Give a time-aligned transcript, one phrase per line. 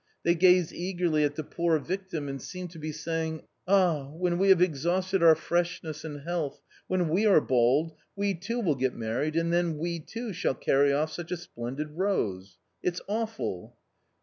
[0.23, 4.49] They gaze eagerly at the poor victim and seem to be saying:' Ah, when we
[4.49, 9.35] have exhausted our freshness and health, when we are bald, we too will get married
[9.35, 11.11] and then we too shall carry of!
[11.11, 13.77] such a splendid rose:} It's awful